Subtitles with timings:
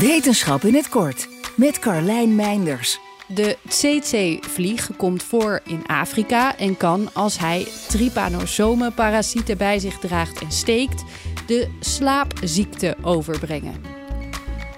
[0.00, 3.00] Wetenschap in het kort met Carlijn Meinders.
[3.26, 10.52] De tsetse-vlieg komt voor in Afrika en kan, als hij trypanosome-parasieten bij zich draagt en
[10.52, 11.04] steekt,
[11.46, 13.82] de slaapziekte overbrengen.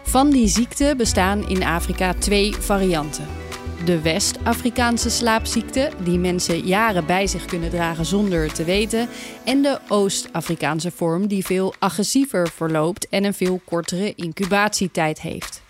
[0.05, 3.46] Van die ziekte bestaan in Afrika twee varianten.
[3.85, 9.09] De West-Afrikaanse slaapziekte, die mensen jaren bij zich kunnen dragen zonder het te weten,
[9.45, 15.63] en de Oost-Afrikaanse vorm, die veel agressiever verloopt en een veel kortere incubatietijd heeft.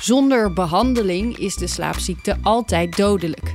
[0.00, 3.52] Zonder behandeling is de slaapziekte altijd dodelijk.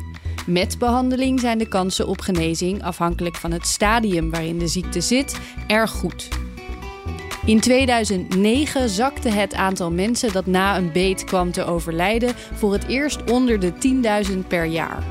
[0.47, 5.39] Met behandeling zijn de kansen op genezing, afhankelijk van het stadium waarin de ziekte zit,
[5.67, 6.44] erg goed.
[7.45, 12.87] In 2009 zakte het aantal mensen dat na een beet kwam te overlijden voor het
[12.87, 13.73] eerst onder de
[14.31, 15.03] 10.000 per jaar.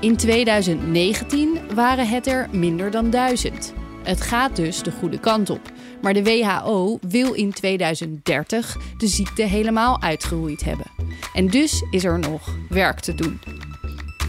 [0.00, 3.74] In 2019 waren het er minder dan 1000.
[4.02, 5.72] Het gaat dus de goede kant op.
[6.02, 10.86] Maar de WHO wil in 2030 de ziekte helemaal uitgeroeid hebben.
[11.34, 13.40] En dus is er nog werk te doen.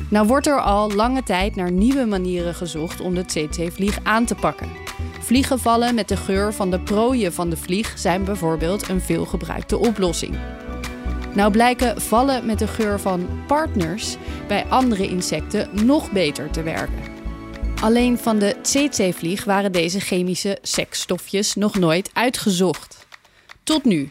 [0.09, 4.35] Nou wordt er al lange tijd naar nieuwe manieren gezocht om de tsetse-vlieg aan te
[4.35, 4.69] pakken.
[5.23, 10.37] Vliegenvallen met de geur van de prooien van de vlieg zijn bijvoorbeeld een veelgebruikte oplossing.
[11.35, 14.15] Nou blijken vallen met de geur van partners
[14.47, 17.03] bij andere insecten nog beter te werken.
[17.81, 23.07] Alleen van de tsetse-vlieg waren deze chemische seksstofjes nog nooit uitgezocht.
[23.63, 24.09] Tot nu.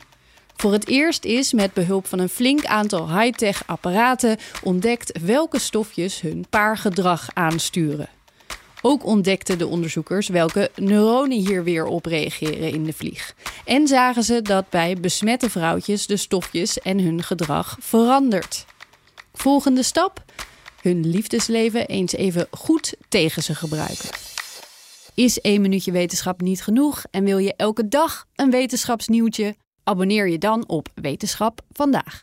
[0.56, 6.20] Voor het eerst is met behulp van een flink aantal high-tech apparaten ontdekt welke stofjes
[6.20, 8.08] hun paargedrag aansturen.
[8.84, 13.34] Ook ontdekten de onderzoekers welke neuronen hier weer op reageren in de vlieg.
[13.64, 18.64] En zagen ze dat bij besmette vrouwtjes de stofjes en hun gedrag verandert.
[19.32, 20.24] Volgende stap:
[20.80, 24.10] hun liefdesleven eens even goed tegen ze gebruiken.
[25.14, 29.54] Is één minuutje wetenschap niet genoeg en wil je elke dag een wetenschapsnieuwtje?
[29.84, 32.22] Abonneer je dan op Wetenschap vandaag.